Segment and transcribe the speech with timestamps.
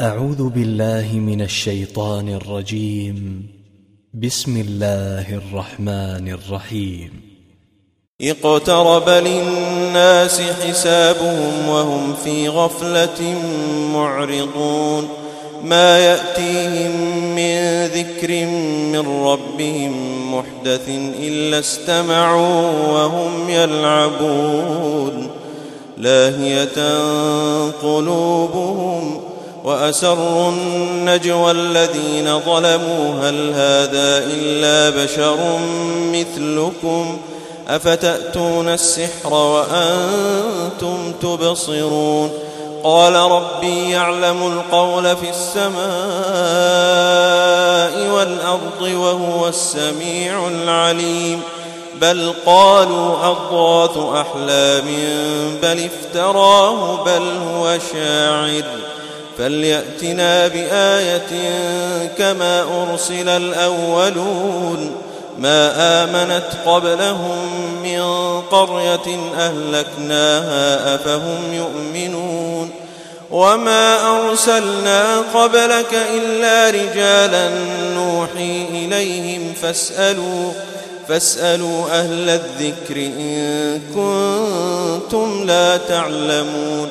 [0.00, 3.46] أعوذ بالله من الشيطان الرجيم.
[4.14, 7.10] بسم الله الرحمن الرحيم.
[8.20, 13.34] اقترب للناس حسابهم وهم في غفلة
[13.94, 15.08] معرضون.
[15.64, 16.90] ما يأتيهم
[17.34, 18.46] من ذكر
[18.92, 19.92] من ربهم
[20.34, 20.88] محدث
[21.18, 25.30] إلا استمعوا وهم يلعبون.
[25.98, 26.98] لاهية
[27.82, 29.29] قلوبهم
[29.64, 35.58] وأسروا النجوى الذين ظلموا هل هذا إلا بشر
[36.12, 37.18] مثلكم
[37.68, 42.30] أفتأتون السحر وأنتم تبصرون
[42.84, 45.80] قال ربي يعلم القول في السماء
[48.14, 51.40] والأرض وهو السميع العليم
[52.00, 54.86] بل قالوا أضغاث أحلام
[55.62, 58.64] بل افتراه بل هو شاعر
[59.40, 61.50] فليأتنا بآية
[62.18, 64.92] كما أرسل الأولون
[65.38, 65.72] ما
[66.04, 67.46] آمنت قبلهم
[67.82, 68.00] من
[68.40, 72.70] قرية أهلكناها أفهم يؤمنون
[73.30, 77.50] وما أرسلنا قبلك إلا رجالا
[77.94, 80.52] نوحي إليهم فاسألوا
[81.08, 86.88] فاسألوا أهل الذكر إن كنتم لا تعلمون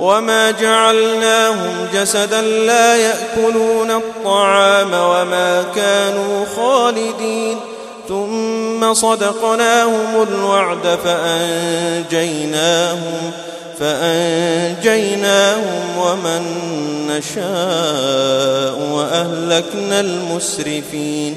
[0.00, 7.56] وما جعلناهم جسدا لا يأكلون الطعام وما كانوا خالدين
[8.08, 12.50] ثم صدقناهم الوعد فأنجيناهم
[14.60, 15.18] فأنجيناهم
[15.98, 16.42] ومن
[17.08, 21.36] نشاء وأهلكنا المسرفين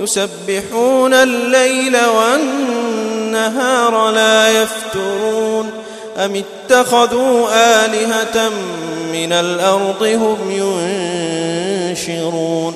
[0.00, 5.70] يسبحون الليل والنهار لا يفترون
[6.16, 7.48] أم اتخذوا
[7.84, 8.48] آلهة
[9.12, 10.50] من الأرض هم
[11.90, 12.74] ينشرون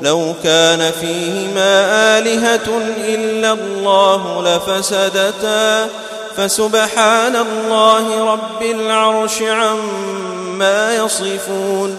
[0.00, 1.84] لو كان فيهما
[2.18, 5.88] آلهة إلا الله لفسدتا
[6.36, 11.98] فسبحان الله رب العرش عما يصفون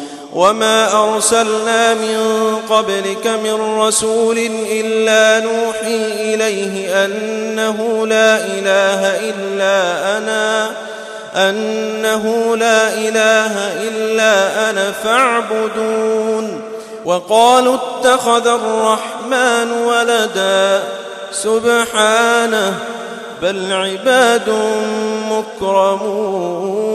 [0.33, 2.19] وما أرسلنا من
[2.69, 4.37] قبلك من رسول
[4.71, 9.77] إلا نوحي إليه أنه لا إله إلا
[10.17, 10.71] أنا
[11.35, 16.61] أنه لا إله إلا أنا فاعبدون.
[17.05, 20.83] وقالوا اتخذ الرحمن ولدا.
[21.31, 22.73] سبحانه
[23.41, 24.49] بل عباد
[25.31, 26.90] مكرمون.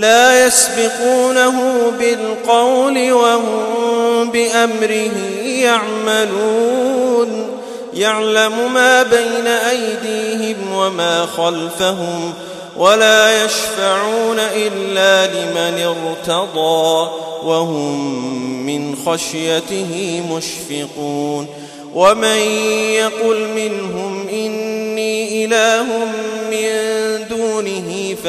[0.00, 7.46] لا يسبقونه بالقول وهم بأمره يعملون.
[7.94, 12.32] يعلم ما بين أيديهم وما خلفهم
[12.76, 15.94] ولا يشفعون إلا لمن
[16.28, 17.10] ارتضى
[17.44, 21.46] وهم من خشيته مشفقون.
[21.94, 22.38] ومن
[22.94, 25.86] يقل منهم إني إله
[26.50, 26.68] من
[27.28, 27.99] دونه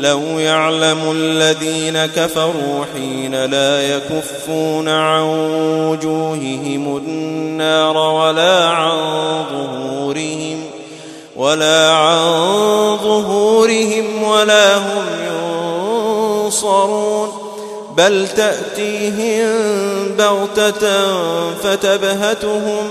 [0.00, 5.22] لو يعلم الذين كفروا حين لا يكفون عن
[5.88, 8.96] وجوههم النار ولا عن
[9.50, 10.64] ظهورهم
[11.36, 12.18] ولا عن
[13.02, 15.04] ظهورهم ولا هم
[16.44, 17.28] ينصرون
[17.96, 19.48] بل تأتيهم
[20.18, 21.04] بغتة
[21.62, 22.90] فتبهتهم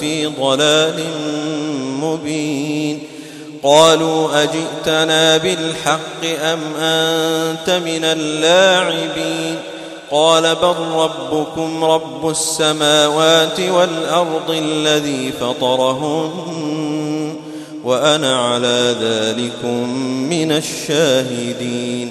[0.00, 1.04] في ضلال
[2.00, 2.98] مبين.
[3.62, 9.56] قالوا أجئتنا بالحق أم أنت من اللاعبين؟
[10.10, 17.36] قال بل ربكم رب السماوات والأرض الذي فطرهن
[17.84, 19.88] وأنا على ذلكم
[20.30, 22.10] من الشاهدين.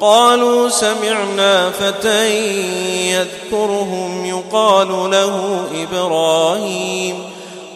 [0.00, 2.36] قالوا سمعنا فتى
[3.10, 7.22] يذكرهم يقال له إبراهيم.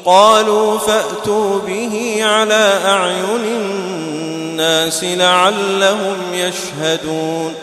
[0.05, 7.55] قالوا فأتوا به على أعين الناس لعلهم يشهدون.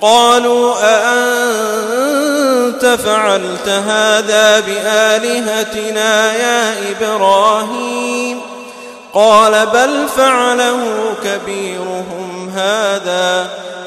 [0.00, 8.40] قالوا أأنت فعلت هذا بآلهتنا يا إبراهيم؟
[9.14, 13.48] قال بل فعله كبيرهم هذا.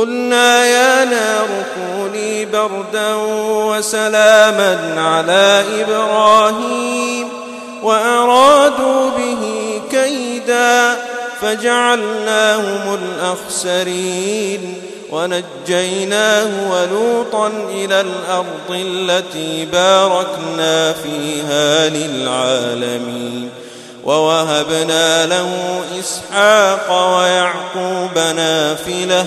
[0.00, 3.14] قلنا يا نار كوني بردا
[3.44, 7.28] وسلاما على إبراهيم
[7.82, 9.42] وأرادوا به
[9.90, 10.96] كيدا
[11.40, 14.74] فجعلناهم الأخسرين
[15.10, 23.48] ونجيناه ولوطا إلى الأرض التي باركنا فيها للعالمين
[24.04, 29.26] ووهبنا له إسحاق ويعقوب نافلة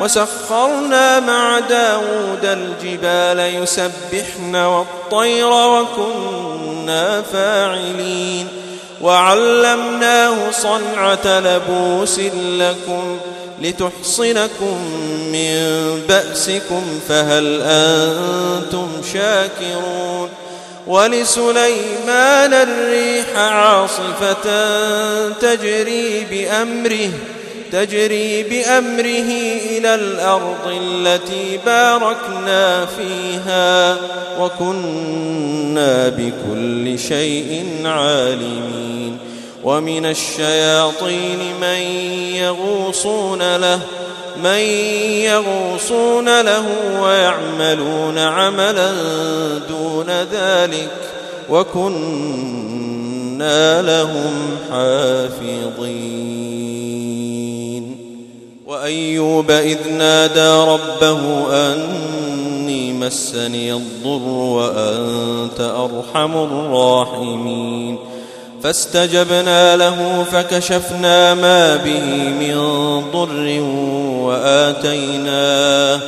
[0.00, 8.48] وسخرنا مع داود الجبال يسبحن والطير وكنا فاعلين.
[9.00, 12.18] وعلمناه صنعة لبوس
[12.58, 13.18] لكم
[13.62, 14.76] لتحصنكم
[15.32, 20.28] من بأسكم فهل أنتم شاكرون؟
[20.86, 24.44] ولسليمان الريح عاصفة
[25.40, 27.10] تجري بأمره
[27.72, 29.30] تجري بأمره
[29.70, 33.96] إلى الأرض التي باركنا فيها
[34.40, 39.18] وكنا بكل شيء عالمين.
[39.64, 41.80] ومن الشياطين من
[42.34, 43.80] يغوصون له
[44.44, 44.60] من
[45.28, 46.66] يغوصون له
[47.00, 48.92] ويعملون عملا
[49.68, 50.90] دون ذلك
[51.50, 52.62] وكنا
[53.82, 56.49] لهم حافظين.
[58.70, 61.20] وأيوب إذ نادى ربه
[61.52, 67.98] أني مسني الضر وأنت أرحم الراحمين.
[68.62, 72.04] فاستجبنا له فكشفنا ما به
[72.40, 72.56] من
[73.12, 73.60] ضر
[74.28, 76.00] وآتيناه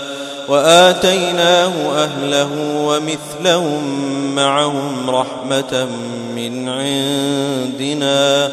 [0.48, 1.72] وآتيناه
[2.04, 2.50] أهله
[2.86, 3.82] ومثلهم
[4.34, 5.86] معهم رحمة
[6.36, 8.50] من عندنا.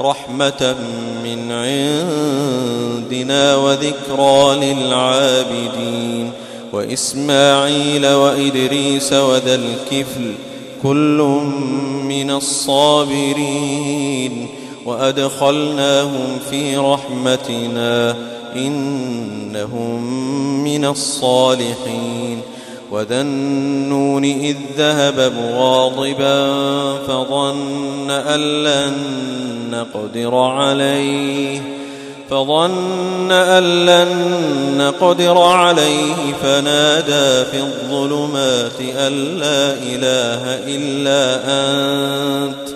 [0.00, 0.76] رحمة
[1.24, 6.32] من عندنا وذكرى للعابدين.
[6.72, 10.34] وإسماعيل وإدريس وذا الكفل
[10.82, 11.18] كل
[12.02, 13.36] من الصابرين.
[14.86, 18.16] وأدخلناهم في رحمتنا
[18.56, 20.02] إنهم
[20.64, 22.40] من الصالحين.
[22.96, 26.46] وذا النون إذ ذهب مغاضبا
[27.08, 28.92] فظن أن لن
[29.70, 31.60] نقدر عليه
[32.30, 34.08] فظن أن لن
[34.78, 42.75] نقدر عليه فنادى في الظلمات أن لا إله إلا أنت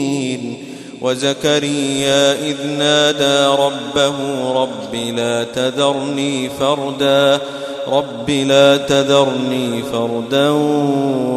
[1.01, 4.13] وزكريا إذ نادى ربه
[4.61, 7.39] رب لا تذرني فردا
[7.87, 10.49] رب لا تذرني فردا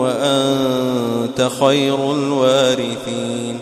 [0.02, 3.60] وأنت خير الوارثين.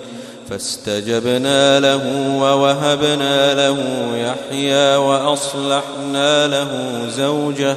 [0.51, 2.03] فاستجبنا له
[2.41, 3.79] ووهبنا له
[4.17, 6.69] يحيى وأصلحنا له
[7.17, 7.77] زوجه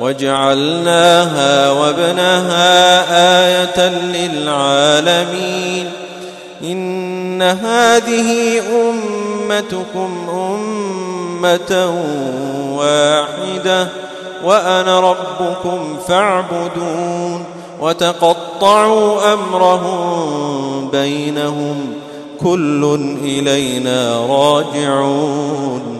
[0.00, 3.00] وجعلناها وابنها
[3.46, 5.90] آية للعالمين.
[6.64, 11.94] إن هذه أمتكم أمة
[12.78, 13.88] واحدة
[14.44, 17.44] وأنا ربكم فاعبدون
[17.80, 21.92] وتقطعوا أمرهم بينهم
[22.40, 25.99] كل إلينا راجعون.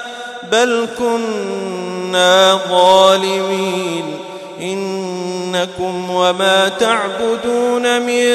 [0.51, 4.17] بل كنا ظالمين
[4.61, 8.25] إنكم وما تعبدون من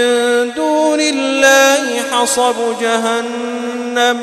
[0.56, 4.18] دون الله حصب جهنم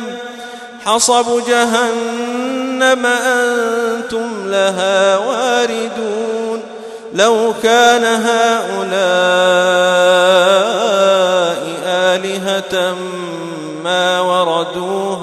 [0.85, 6.61] حصب جهنم أنتم لها واردون
[7.13, 8.93] لو كان هؤلاء
[11.85, 12.95] آلهة
[13.83, 15.22] ما وردوها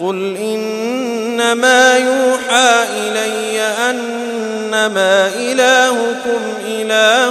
[0.00, 3.60] قل إنما يوحى إلي
[3.90, 7.30] أنما إلهكم إله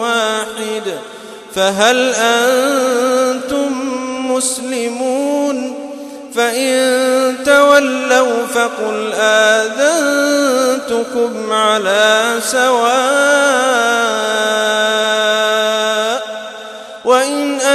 [0.00, 0.98] واحد
[1.54, 3.72] فهل أنتم
[4.30, 5.88] مسلمون؟
[6.38, 10.72] فإن تولوا فقل آذنتكم
[11.52, 13.78] على سواء
[17.04, 17.47] وإن